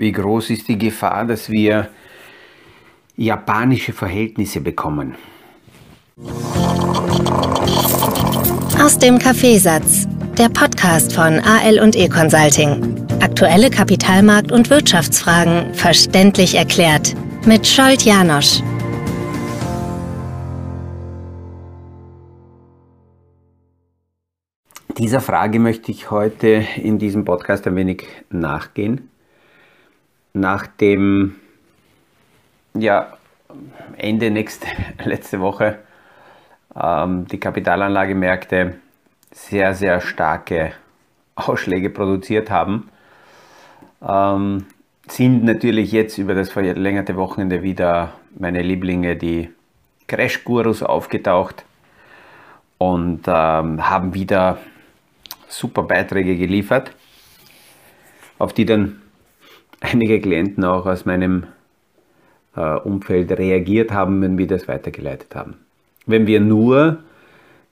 [0.00, 1.90] Wie groß ist die Gefahr, dass wir
[3.18, 5.14] japanische Verhältnisse bekommen?
[8.82, 10.08] Aus dem Kaffeesatz,
[10.38, 12.96] der Podcast von AL und E Consulting.
[13.20, 18.62] Aktuelle Kapitalmarkt- und Wirtschaftsfragen verständlich erklärt mit Scholt Janosch.
[24.96, 29.10] Dieser Frage möchte ich heute in diesem Podcast ein wenig nachgehen.
[30.32, 31.36] Nach dem
[32.74, 33.16] ja,
[33.96, 34.66] Ende nächste,
[35.04, 35.78] letzte Woche
[36.74, 38.76] ähm, die Kapitalanlagemärkte
[39.32, 40.72] sehr, sehr starke
[41.34, 42.90] Ausschläge produziert haben,
[44.06, 44.66] ähm,
[45.08, 49.50] sind natürlich jetzt über das verlängerte Wochenende wieder meine Lieblinge, die
[50.06, 51.64] Crash-Gurus, aufgetaucht
[52.78, 54.58] und ähm, haben wieder
[55.48, 56.92] super Beiträge geliefert,
[58.38, 59.02] auf die dann
[59.80, 61.44] einige Klienten auch aus meinem
[62.56, 65.54] äh, Umfeld reagiert haben, wenn wir das weitergeleitet haben.
[66.06, 66.98] Wenn wir nur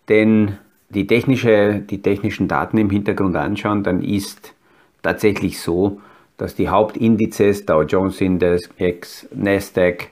[0.09, 4.55] den, die, technische, die technischen Daten im Hintergrund anschauen, dann ist
[5.03, 6.01] tatsächlich so,
[6.37, 10.09] dass die Hauptindizes, Dow Jones Index, Nasdaq,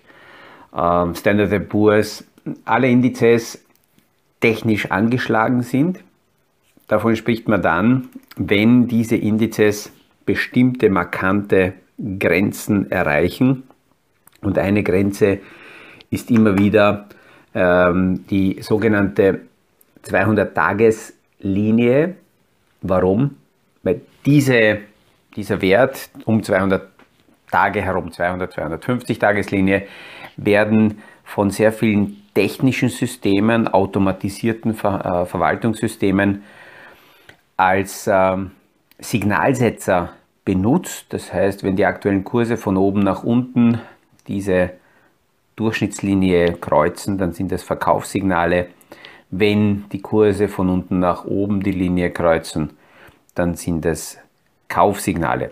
[0.77, 2.25] ähm, Standard Poor's,
[2.65, 3.65] alle Indizes
[4.41, 6.01] technisch angeschlagen sind.
[6.89, 9.93] Davon spricht man dann, wenn diese Indizes
[10.25, 11.75] bestimmte markante
[12.19, 13.63] Grenzen erreichen.
[14.43, 15.39] Und eine Grenze
[16.11, 17.07] ist immer wieder
[17.55, 19.41] ähm, die sogenannte
[20.05, 22.17] 200-Tages-Linie.
[22.83, 23.37] Warum?
[23.83, 24.79] Weil diese,
[25.35, 26.89] dieser Wert um 200
[27.51, 29.87] Tage herum, 200, 250 Tageslinie,
[30.37, 36.43] werden von sehr vielen technischen Systemen, automatisierten Ver äh, Verwaltungssystemen
[37.57, 38.51] als ähm,
[38.99, 40.13] Signalsetzer
[40.47, 41.07] benutzt.
[41.11, 43.83] Das heißt, wenn die aktuellen Kurse von oben nach unten
[44.27, 44.71] diese
[45.57, 48.69] Durchschnittslinie kreuzen, dann sind das Verkaufssignale.
[49.31, 52.71] Wenn die Kurse von unten nach oben die Linie kreuzen,
[53.35, 54.17] dann sind das
[54.69, 55.51] Kaufsignale.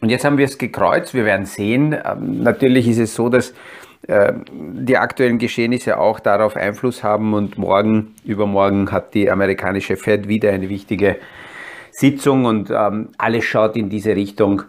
[0.00, 1.12] Und jetzt haben wir es gekreuzt.
[1.12, 1.96] Wir werden sehen.
[2.04, 3.52] Ähm, natürlich ist es so, dass
[4.06, 10.28] äh, die aktuellen Geschehnisse auch darauf Einfluss haben und morgen, übermorgen hat die amerikanische Fed
[10.28, 11.16] wieder eine wichtige
[12.02, 14.62] Sitzung und ähm, alles schaut in diese Richtung,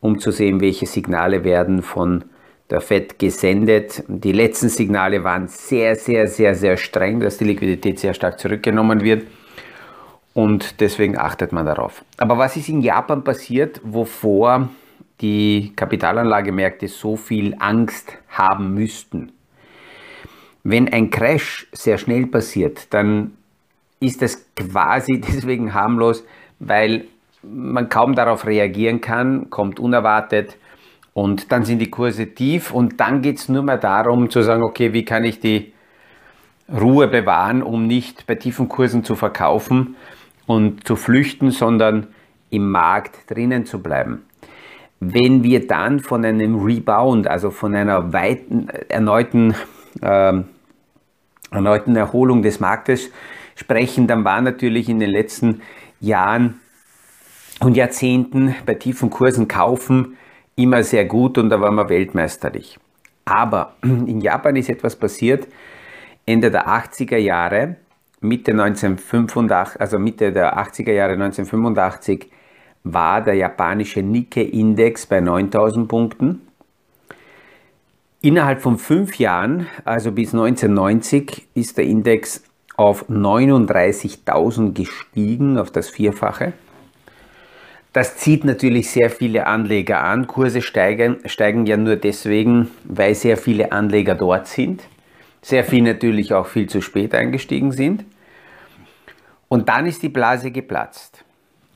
[0.00, 2.24] um zu sehen, welche Signale werden von
[2.70, 4.02] der Fed gesendet.
[4.08, 9.02] Die letzten Signale waren sehr, sehr, sehr, sehr streng, dass die Liquidität sehr stark zurückgenommen
[9.02, 9.26] wird
[10.32, 12.02] und deswegen achtet man darauf.
[12.16, 14.70] Aber was ist in Japan passiert, wovor
[15.20, 19.32] die Kapitalanlagemärkte so viel Angst haben müssten.
[20.62, 23.32] Wenn ein Crash sehr schnell passiert, dann
[24.00, 26.24] ist das quasi deswegen harmlos,
[26.60, 27.06] weil
[27.42, 30.56] man kaum darauf reagieren kann, kommt unerwartet
[31.12, 34.62] und dann sind die Kurse tief und dann geht es nur mehr darum zu sagen,
[34.62, 35.72] okay, wie kann ich die
[36.72, 39.96] Ruhe bewahren, um nicht bei tiefen Kursen zu verkaufen
[40.46, 42.08] und zu flüchten, sondern
[42.50, 44.22] im Markt drinnen zu bleiben.
[45.00, 49.54] Wenn wir dann von einem Rebound, also von einer weiten, erneuten,
[50.02, 50.42] äh,
[51.50, 53.10] erneuten Erholung des Marktes
[53.56, 55.62] sprechen, dann war natürlich in den letzten
[56.00, 56.60] Jahren
[57.60, 60.16] und Jahrzehnten bei tiefen Kursen kaufen
[60.56, 62.78] immer sehr gut und da waren wir weltmeisterlich.
[63.24, 65.46] Aber in Japan ist etwas passiert,
[66.26, 67.76] Ende der 80er Jahre,
[68.20, 72.30] Mitte 1985, also Mitte der 80er Jahre 1985
[72.84, 76.40] war der japanische Nikkei-Index bei 9000 Punkten.
[78.22, 82.42] Innerhalb von fünf Jahren, also bis 1990, ist der Index
[82.80, 86.54] auf 39.000 gestiegen, auf das Vierfache.
[87.92, 90.26] Das zieht natürlich sehr viele Anleger an.
[90.26, 94.82] Kurse steigen, steigen ja nur deswegen, weil sehr viele Anleger dort sind.
[95.42, 98.06] Sehr viele natürlich auch viel zu spät eingestiegen sind.
[99.48, 101.22] Und dann ist die Blase geplatzt.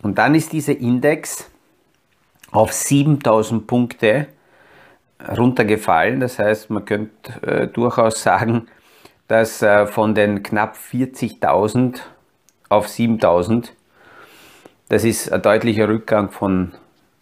[0.01, 1.51] Und dann ist dieser Index
[2.51, 4.29] auf 7000 Punkte
[5.37, 6.21] runtergefallen.
[6.21, 8.69] Das heißt, man könnte äh, durchaus sagen,
[9.29, 12.01] dass äh, von den knapp 40.000
[12.69, 13.71] auf 7.000,
[14.89, 16.73] das ist ein deutlicher Rückgang von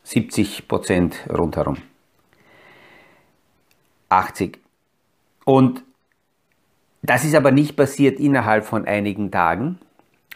[0.04, 1.78] 70 Prozent rundherum.
[4.08, 4.58] 80.
[5.44, 5.82] Und
[7.02, 9.78] das ist aber nicht passiert innerhalb von einigen Tagen,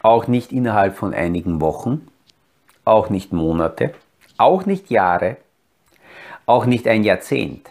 [0.03, 2.09] auch nicht innerhalb von einigen Wochen,
[2.85, 3.93] auch nicht Monate,
[4.39, 5.37] auch nicht Jahre,
[6.47, 7.71] auch nicht ein Jahrzehnt,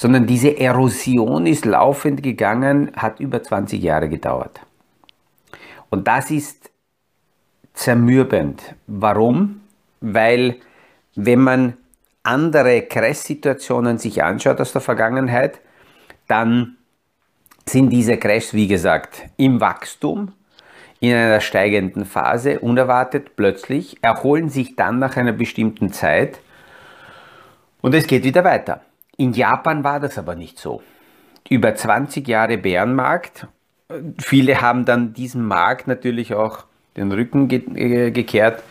[0.00, 4.58] sondern diese Erosion ist laufend gegangen, hat über 20 Jahre gedauert.
[5.90, 6.70] Und das ist
[7.74, 8.62] zermürbend.
[8.86, 9.60] Warum?
[10.00, 10.56] Weil
[11.16, 11.74] wenn man
[12.22, 15.60] andere Crash-Situationen sich anschaut aus der Vergangenheit,
[16.28, 16.78] dann
[17.68, 20.32] sind diese Crashs, wie gesagt, im Wachstum,
[21.00, 26.40] in einer steigenden Phase, unerwartet, plötzlich, erholen sich dann nach einer bestimmten Zeit
[27.82, 28.80] und es geht wieder weiter.
[29.20, 30.80] In Japan war das aber nicht so.
[31.50, 33.48] Über 20 Jahre Bärenmarkt.
[34.18, 36.64] Viele haben dann diesem Markt natürlich auch
[36.96, 38.62] den Rücken ge äh, gekehrt,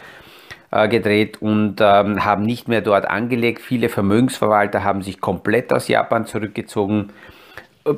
[0.72, 3.62] äh, gedreht und ähm, haben nicht mehr dort angelegt.
[3.62, 7.12] Viele Vermögensverwalter haben sich komplett aus Japan zurückgezogen.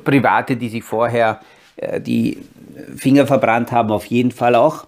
[0.03, 1.39] Private, die sich vorher
[1.77, 2.44] äh, die
[2.98, 4.88] Finger verbrannt haben, auf jeden Fall auch.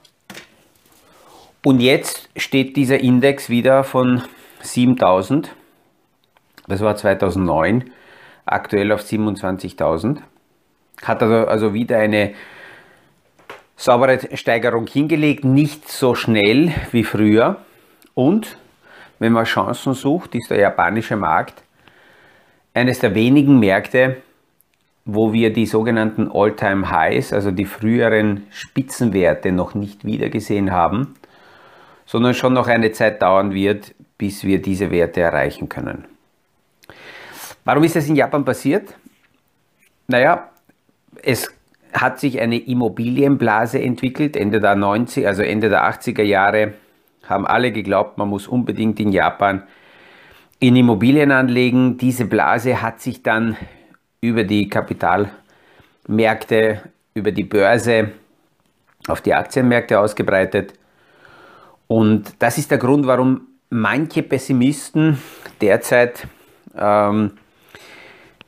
[1.63, 4.21] Und jetzt steht dieser Index wieder von
[4.63, 5.55] 7000,
[6.67, 7.91] das war 2009,
[8.45, 10.17] aktuell auf 27.000.
[11.03, 12.33] Hat also, also wieder eine
[13.75, 17.57] saubere Steigerung hingelegt, nicht so schnell wie früher.
[18.13, 18.57] Und
[19.19, 21.63] wenn man Chancen sucht, ist der japanische Markt
[22.73, 24.17] eines der wenigen Märkte,
[25.05, 31.15] wo wir die sogenannten All-Time-Highs, also die früheren Spitzenwerte, noch nicht wiedergesehen haben,
[32.05, 36.05] sondern schon noch eine Zeit dauern wird, bis wir diese Werte erreichen können.
[37.65, 38.95] Warum ist das in Japan passiert?
[40.07, 40.49] Naja,
[41.21, 41.49] es
[41.93, 46.73] hat sich eine Immobilienblase entwickelt, Ende der 90, also Ende der 80er Jahre
[47.27, 49.63] haben alle geglaubt, man muss unbedingt in Japan
[50.59, 51.97] in Immobilien anlegen.
[51.97, 53.57] Diese Blase hat sich dann
[54.21, 56.81] über die Kapitalmärkte,
[57.13, 58.11] über die Börse
[59.07, 60.73] auf die Aktienmärkte ausgebreitet.
[61.87, 65.17] Und das ist der Grund, warum manche Pessimisten
[65.59, 66.27] derzeit
[66.77, 67.31] ähm,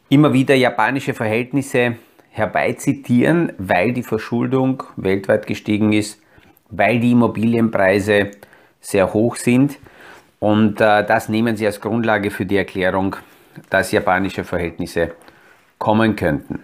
[0.10, 1.96] immer wieder japanische Verhältnisse
[2.30, 6.22] herbeizitieren, weil die Verschuldung weltweit gestiegen ist,
[6.69, 8.31] weil die Immobilienpreise
[8.81, 9.78] sehr hoch sind.
[10.40, 13.16] Und äh, das nehmen sie als Grundlage für die Erklärung,
[13.69, 15.16] dass japanische Verhältnisse
[15.78, 16.63] kommen könnten.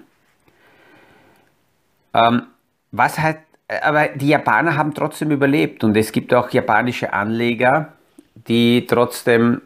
[2.14, 2.44] Ähm,
[2.92, 3.38] was hat,
[3.82, 7.94] aber die Japaner haben trotzdem überlebt und es gibt auch japanische Anleger,
[8.36, 9.62] die trotzdem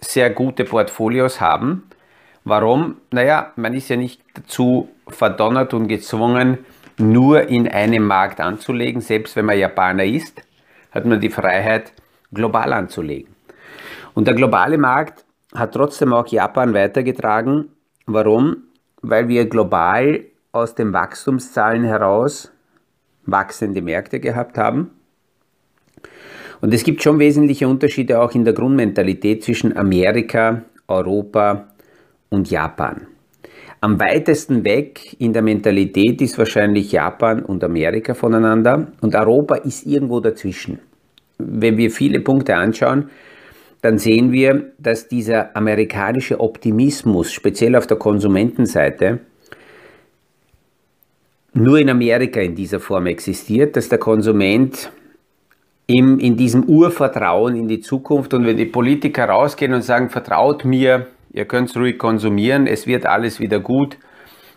[0.00, 1.84] sehr gute Portfolios haben.
[2.46, 2.96] Warum?
[3.10, 6.58] Naja, man ist ja nicht dazu verdonnert und gezwungen,
[6.96, 9.02] nur in einem Markt anzulegen.
[9.02, 10.40] Selbst wenn man Japaner ist,
[10.92, 11.92] hat man die Freiheit,
[12.32, 13.34] global anzulegen.
[14.14, 17.68] Und der globale Markt hat trotzdem auch Japan weitergetragen.
[18.06, 18.62] Warum?
[19.08, 22.52] weil wir global aus den Wachstumszahlen heraus
[23.24, 24.90] wachsende Märkte gehabt haben.
[26.60, 31.68] Und es gibt schon wesentliche Unterschiede auch in der Grundmentalität zwischen Amerika, Europa
[32.30, 33.06] und Japan.
[33.80, 39.86] Am weitesten weg in der Mentalität ist wahrscheinlich Japan und Amerika voneinander und Europa ist
[39.86, 40.78] irgendwo dazwischen.
[41.38, 43.10] Wenn wir viele Punkte anschauen,
[43.82, 49.20] dann sehen wir, dass dieser amerikanische Optimismus, speziell auf der Konsumentenseite,
[51.52, 54.90] nur in Amerika in dieser Form existiert, dass der Konsument
[55.86, 60.64] im, in diesem Urvertrauen in die Zukunft und wenn die Politiker rausgehen und sagen, vertraut
[60.64, 63.98] mir, ihr könnt es ruhig konsumieren, es wird alles wieder gut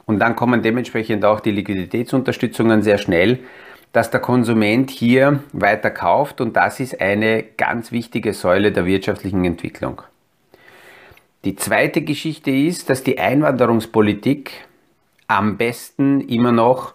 [0.06, 3.40] und dann kommen dementsprechend auch die Liquiditätsunterstützungen sehr schnell,
[3.92, 9.44] dass der Konsument hier weiter kauft und das ist eine ganz wichtige Säule der wirtschaftlichen
[9.46, 10.02] Entwicklung.
[11.44, 14.52] Die zweite Geschichte ist, dass die Einwanderungspolitik
[15.28, 16.94] am besten immer noch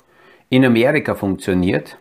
[0.48, 1.98] in Amerika funktioniert.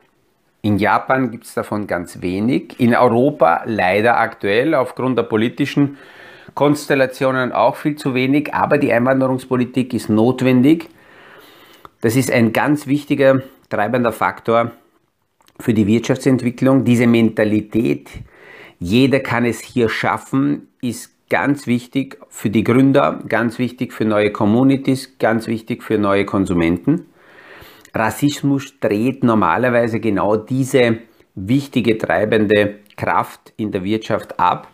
[0.62, 2.80] In Japan gibt es davon ganz wenig.
[2.80, 5.98] In Europa leider aktuell aufgrund der politischen
[6.54, 8.54] Konstellationen auch viel zu wenig.
[8.54, 10.90] Aber die Einwanderungspolitik ist notwendig.
[12.02, 14.72] Das ist ein ganz wichtiger treibender Faktor
[15.60, 16.84] für die Wirtschaftsentwicklung.
[16.84, 18.10] Diese Mentalität,
[18.80, 24.32] jeder kann es hier schaffen, ist ganz wichtig für die Gründer, ganz wichtig für neue
[24.32, 27.06] Communities, ganz wichtig für neue Konsumenten.
[27.94, 30.98] Rassismus dreht normalerweise genau diese
[31.36, 34.68] wichtige treibende Kraft in der Wirtschaft ab.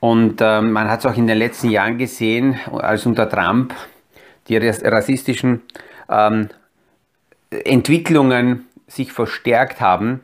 [0.00, 3.74] Und äh, man hat es auch in den letzten Jahren gesehen, als unter Trump
[4.48, 5.62] die rassistischen
[6.08, 6.48] ähm,
[7.50, 10.20] Entwicklungen sich verstärkt haben,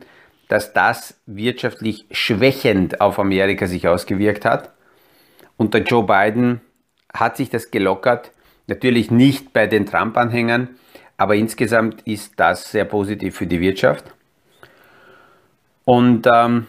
[0.47, 4.71] dass das wirtschaftlich schwächend auf Amerika sich ausgewirkt hat.
[5.57, 6.61] Unter Joe Biden
[7.13, 8.31] hat sich das gelockert,
[8.67, 10.69] natürlich nicht bei den Trump-Anhängern,
[11.17, 14.05] aber insgesamt ist das sehr positiv für die Wirtschaft.
[15.85, 16.67] Und ähm,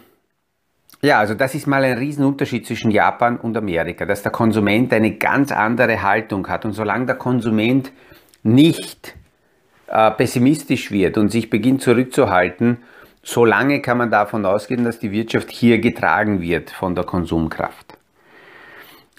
[1.06, 5.12] ja, also das ist mal ein Riesenunterschied zwischen Japan und Amerika, dass der Konsument eine
[5.12, 6.64] ganz andere Haltung hat.
[6.64, 7.92] Und solange der Konsument
[8.42, 9.14] nicht
[9.86, 12.78] äh, pessimistisch wird und sich beginnt zurückzuhalten,
[13.22, 17.96] solange kann man davon ausgehen, dass die Wirtschaft hier getragen wird von der Konsumkraft.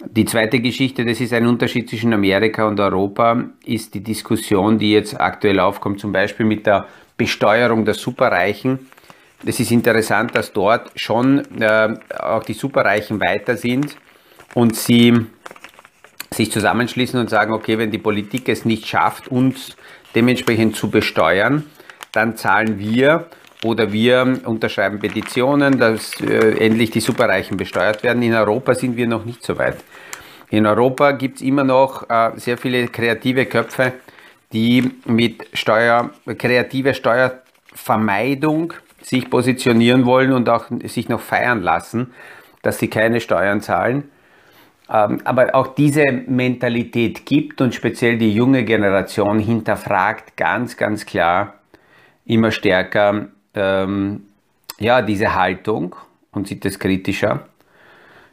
[0.05, 4.91] Die zweite Geschichte, das ist ein Unterschied zwischen Amerika und Europa, ist die Diskussion, die
[4.91, 8.87] jetzt aktuell aufkommt, zum Beispiel mit der Besteuerung der Superreichen.
[9.45, 13.95] Es ist interessant, dass dort schon äh, auch die Superreichen weiter sind
[14.55, 15.27] und sie
[16.31, 19.75] sich zusammenschließen und sagen, okay, wenn die Politik es nicht schafft, uns
[20.15, 21.65] dementsprechend zu besteuern,
[22.11, 23.27] dann zahlen wir
[23.63, 28.21] oder wir unterschreiben Petitionen, dass äh, endlich die Superreichen besteuert werden.
[28.21, 29.77] In Europa sind wir noch nicht so weit.
[30.49, 33.93] In Europa gibt es immer noch äh, sehr viele kreative Köpfe,
[34.53, 38.73] die mit Steuer, kreative Steuervermeidung
[39.07, 42.11] sich positionieren wollen und auch sich noch feiern lassen,
[42.61, 44.09] dass sie keine Steuern zahlen.
[44.89, 51.53] Ähm, aber auch diese Mentalität gibt und speziell die junge Generation hinterfragt ganz, ganz klar
[52.25, 54.23] immer stärker ähm,
[54.77, 55.95] ja, diese Haltung
[56.31, 57.47] und sieht es kritischer.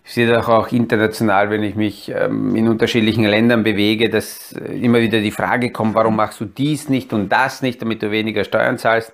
[0.05, 4.75] Ich sehe das auch international, wenn ich mich ähm, in unterschiedlichen Ländern bewege, dass äh,
[4.75, 8.11] immer wieder die Frage kommt, warum machst du dies nicht und das nicht, damit du
[8.11, 9.13] weniger Steuern zahlst.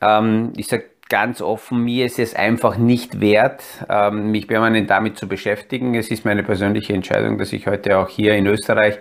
[0.00, 5.16] Ähm, ich sage ganz offen, mir ist es einfach nicht wert, ähm, mich permanent damit
[5.16, 5.94] zu beschäftigen.
[5.94, 8.98] Es ist meine persönliche Entscheidung, dass ich heute auch hier in Österreich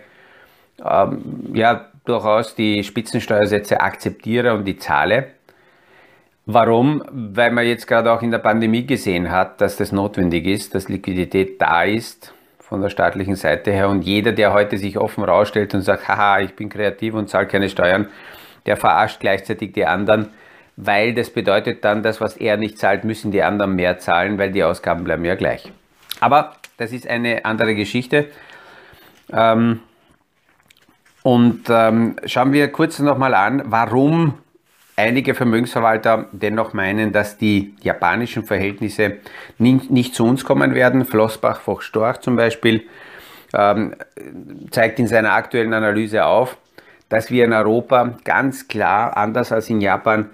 [0.83, 5.31] ähm, ja durchaus die Spitzensteuersätze akzeptiere und die zahle.
[6.45, 7.03] Warum?
[7.11, 10.89] Weil man jetzt gerade auch in der Pandemie gesehen hat, dass das notwendig ist, dass
[10.89, 15.73] Liquidität da ist von der staatlichen Seite her und jeder, der heute sich offen rausstellt
[15.73, 18.09] und sagt, haha, ich bin kreativ und zahle keine Steuern,
[18.67, 20.29] der verarscht gleichzeitig die anderen,
[20.77, 24.51] weil das bedeutet dann, dass was er nicht zahlt, müssen die anderen mehr zahlen, weil
[24.51, 25.71] die Ausgaben bleiben ja gleich.
[26.19, 28.27] Aber das ist eine andere Geschichte.
[29.31, 29.79] Ähm,
[31.23, 34.35] und ähm, schauen wir kurz nochmal an, warum
[34.95, 39.17] einige Vermögensverwalter dennoch meinen, dass die japanischen Verhältnisse
[39.57, 41.05] nicht, nicht zu uns kommen werden.
[41.05, 42.83] Flossbach Storch zum Beispiel
[43.53, 43.95] ähm,
[44.71, 46.57] zeigt in seiner aktuellen Analyse auf,
[47.09, 50.29] dass wir in Europa ganz klar, anders als in Japan,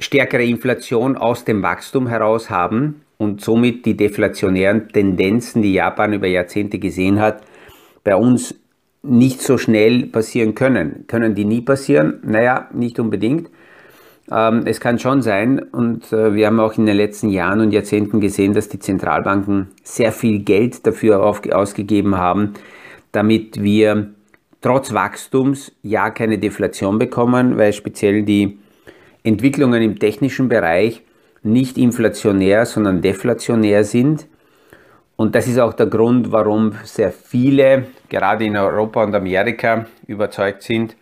[0.00, 6.26] stärkere Inflation aus dem Wachstum heraus haben und somit die deflationären Tendenzen, die Japan über
[6.26, 7.42] Jahrzehnte gesehen hat,
[8.02, 8.54] bei uns
[9.02, 11.04] nicht so schnell passieren können.
[11.06, 12.20] Können die nie passieren?
[12.22, 13.50] Naja, nicht unbedingt.
[14.30, 17.72] Ähm, es kann schon sein, und äh, wir haben auch in den letzten Jahren und
[17.72, 22.54] Jahrzehnten gesehen, dass die Zentralbanken sehr viel Geld dafür ausgegeben haben,
[23.12, 24.10] damit wir
[24.60, 28.58] trotz Wachstums ja keine Deflation bekommen, weil speziell die
[29.22, 31.02] Entwicklungen im technischen Bereich
[31.42, 34.26] nicht inflationär, sondern deflationär sind.
[35.16, 40.62] Und das ist auch der Grund, warum sehr viele, gerade in Europa und Amerika, überzeugt
[40.62, 40.96] sind,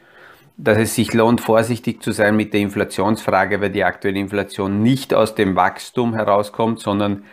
[0.57, 5.15] dass es sich lohnt, vorsichtig zu sein mit der Inflationsfrage, weil die aktuelle Inflation nicht
[5.15, 7.25] aus dem Wachstum herauskommt, sondern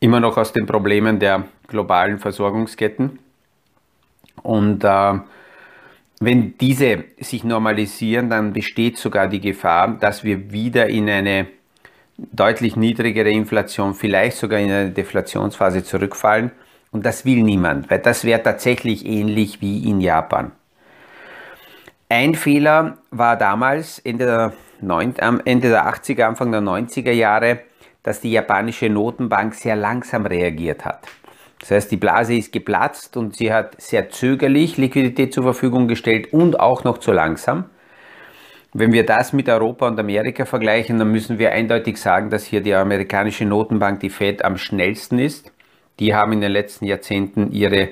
[0.00, 3.20] immer noch aus den Problemen der globalen Versorgungsketten.
[4.42, 5.18] Und äh,
[6.24, 11.46] wenn diese sich normalisieren, dann besteht sogar die Gefahr, dass wir wieder in eine
[12.16, 16.50] deutlich niedrigere Inflation, vielleicht sogar in eine Deflationsphase zurückfallen.
[16.90, 20.52] Und das will niemand, weil das wäre tatsächlich ähnlich wie in Japan.
[22.08, 24.52] Ein Fehler war damals Ende der,
[24.82, 27.60] 9, Ende der 80er, Anfang der 90er Jahre,
[28.02, 31.08] dass die japanische Notenbank sehr langsam reagiert hat.
[31.62, 36.32] Das heißt, die Blase ist geplatzt und sie hat sehr zögerlich Liquidität zur Verfügung gestellt
[36.32, 37.66] und auch noch zu langsam.
[38.72, 42.62] Wenn wir das mit Europa und Amerika vergleichen, dann müssen wir eindeutig sagen, dass hier
[42.62, 45.52] die amerikanische Notenbank, die Fed, am schnellsten ist.
[46.00, 47.90] Die haben in den letzten Jahrzehnten ihre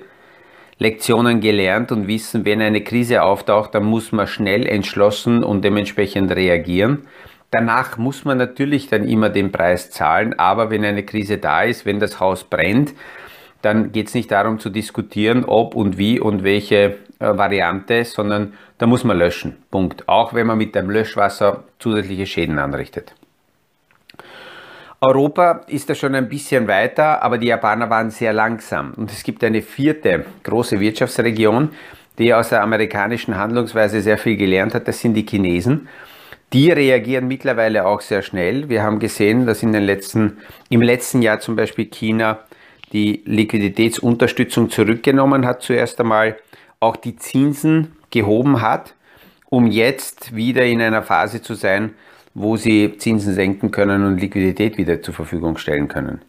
[0.78, 6.34] Lektionen gelernt und wissen, wenn eine Krise auftaucht, dann muss man schnell, entschlossen und dementsprechend
[6.34, 7.06] reagieren.
[7.52, 11.86] Danach muss man natürlich dann immer den Preis zahlen, aber wenn eine Krise da ist,
[11.86, 12.94] wenn das Haus brennt,
[13.62, 18.54] dann geht es nicht darum zu diskutieren, ob und wie und welche äh, Variante, sondern
[18.78, 19.56] da muss man löschen.
[19.70, 20.08] Punkt.
[20.08, 23.14] Auch wenn man mit dem Löschwasser zusätzliche Schäden anrichtet.
[25.02, 28.92] Europa ist da schon ein bisschen weiter, aber die Japaner waren sehr langsam.
[28.96, 31.70] Und es gibt eine vierte große Wirtschaftsregion,
[32.18, 34.86] die aus der amerikanischen Handlungsweise sehr viel gelernt hat.
[34.88, 35.88] Das sind die Chinesen.
[36.52, 38.68] Die reagieren mittlerweile auch sehr schnell.
[38.68, 40.38] Wir haben gesehen, dass in den letzten,
[40.68, 42.40] im letzten Jahr zum Beispiel China
[42.92, 46.36] die Liquiditätsunterstützung zurückgenommen hat, zuerst einmal
[46.80, 48.94] auch die Zinsen gehoben hat,
[49.48, 51.94] um jetzt wieder in einer Phase zu sein,
[52.34, 56.22] wo sie Zinsen senken können und Liquidität wieder zur Verfügung stellen können.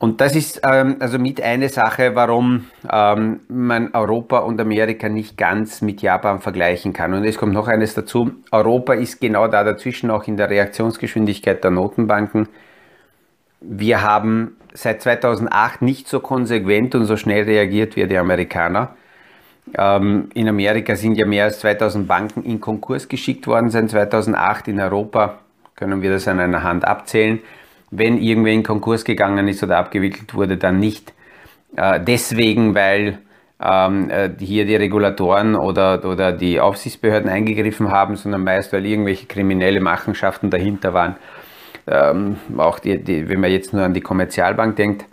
[0.00, 5.36] Und das ist ähm, also mit eine Sache, warum ähm, man Europa und Amerika nicht
[5.36, 7.14] ganz mit Japan vergleichen kann.
[7.14, 8.30] Und es kommt noch eines dazu.
[8.52, 12.48] Europa ist genau da dazwischen, auch in der Reaktionsgeschwindigkeit der Notenbanken.
[13.60, 18.94] Wir haben seit 2008 nicht so konsequent und so schnell reagiert wie die Amerikaner.
[19.76, 24.68] Ähm, in Amerika sind ja mehr als 2000 Banken in Konkurs geschickt worden seit 2008.
[24.68, 25.40] In Europa
[25.74, 27.40] können wir das an einer Hand abzählen.
[27.90, 31.12] Wenn irgendwer in Konkurs gegangen ist oder abgewickelt wurde, dann nicht
[31.76, 33.18] äh, deswegen, weil
[33.60, 39.26] ähm, äh, hier die Regulatoren oder, oder die Aufsichtsbehörden eingegriffen haben, sondern meist, weil irgendwelche
[39.26, 41.16] kriminelle Machenschaften dahinter waren.
[41.90, 45.06] Ähm, auch die, die, wenn man jetzt nur an die Kommerzialbank denkt.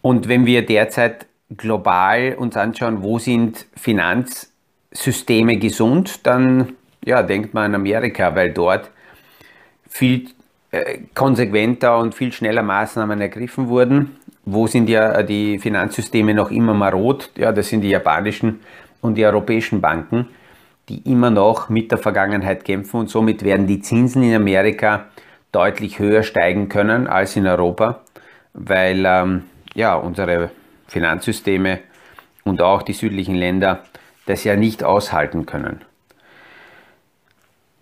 [0.00, 1.26] Und wenn wir derzeit
[1.56, 6.72] global uns anschauen, wo sind Finanzsysteme gesund, dann
[7.04, 8.90] ja, denkt man an Amerika, weil dort
[9.88, 10.28] viel
[10.70, 14.16] äh, konsequenter und viel schneller Maßnahmen ergriffen wurden.
[14.44, 17.30] Wo sind ja die Finanzsysteme noch immer marot?
[17.36, 18.60] Ja, das sind die japanischen
[19.00, 20.28] und die europäischen Banken,
[20.92, 25.06] die immer noch mit der Vergangenheit kämpfen und somit werden die Zinsen in Amerika
[25.50, 28.00] deutlich höher steigen können als in Europa,
[28.52, 29.44] weil ähm,
[29.74, 30.50] ja, unsere
[30.88, 31.80] Finanzsysteme
[32.44, 33.84] und auch die südlichen Länder
[34.26, 35.80] das ja nicht aushalten können.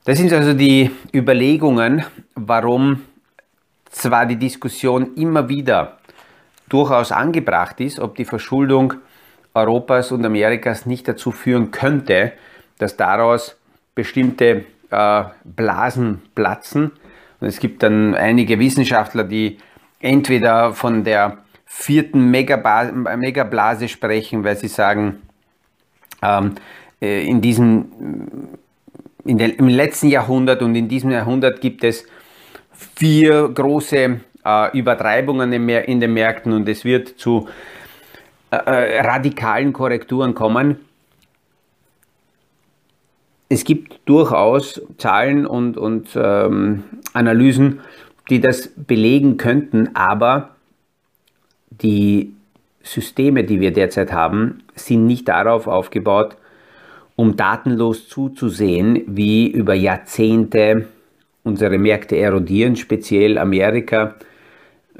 [0.04, 2.04] Das sind also die Überlegungen,
[2.36, 3.02] warum
[3.90, 5.98] zwar die Diskussion immer wieder
[6.68, 8.94] durchaus angebracht ist, ob die Verschuldung
[9.52, 12.32] Europas und Amerikas nicht dazu führen könnte,
[12.80, 13.56] dass daraus
[13.94, 16.92] bestimmte äh, Blasen platzen.
[17.40, 19.58] Und es gibt dann einige Wissenschaftler, die
[20.00, 25.22] entweder von der vierten Megablase sprechen, weil sie sagen,
[26.22, 26.54] ähm,
[27.00, 27.92] äh, in diesem,
[29.24, 32.06] in der, im letzten Jahrhundert und in diesem Jahrhundert gibt es
[32.72, 37.48] vier große äh, Übertreibungen in den Märkten und es wird zu
[38.50, 40.80] äh, äh, radikalen Korrekturen kommen.
[43.52, 47.80] Es gibt durchaus Zahlen und, und ähm, Analysen,
[48.30, 50.50] die das belegen könnten, aber
[51.68, 52.32] die
[52.84, 56.36] Systeme, die wir derzeit haben, sind nicht darauf aufgebaut,
[57.16, 60.86] um datenlos zuzusehen, wie über Jahrzehnte
[61.42, 64.14] unsere Märkte erodieren, speziell Amerika,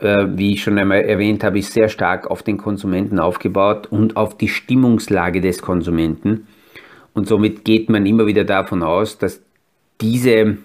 [0.00, 4.16] äh, wie ich schon einmal erwähnt habe, ist sehr stark auf den Konsumenten aufgebaut und
[4.16, 6.48] auf die Stimmungslage des Konsumenten.
[7.14, 9.40] Und somit geht man immer wieder davon aus, dass
[10.00, 10.58] diese,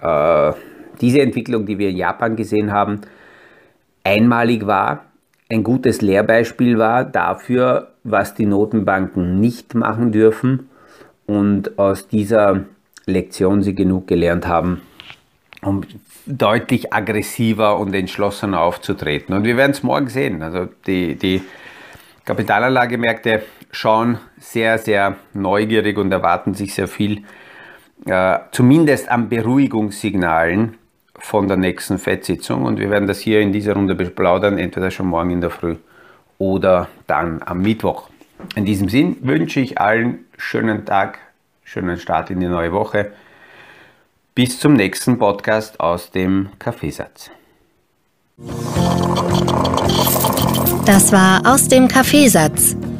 [0.00, 0.52] äh,
[1.00, 3.00] diese Entwicklung, die wir in Japan gesehen haben,
[4.04, 5.08] einmalig war
[5.50, 10.68] ein gutes Lehrbeispiel war dafür, was die Notenbanken nicht machen dürfen
[11.26, 12.64] und aus dieser
[13.06, 14.82] Lektion sie genug gelernt haben,
[15.62, 15.82] um
[16.26, 19.34] deutlich aggressiver und entschlossener aufzutreten.
[19.34, 20.42] Und wir werden es morgen sehen.
[20.42, 21.40] Also die, die
[22.26, 27.24] Kapitalanlagemärkte schauen sehr, sehr neugierig und erwarten sich sehr viel,
[28.06, 30.78] äh, zumindest an Beruhigungssignalen
[31.18, 35.06] von der nächsten FED-Sitzung und wir werden das hier in dieser Runde beplaudern, entweder schon
[35.06, 35.76] morgen in der Früh
[36.38, 38.08] oder dann am Mittwoch.
[38.54, 41.18] In diesem Sinn wünsche ich allen schönen Tag,
[41.64, 43.12] schönen Start in die neue Woche.
[44.34, 47.30] Bis zum nächsten Podcast aus dem Kaffeesatz.
[50.86, 52.76] Das war aus dem Kaffeesatz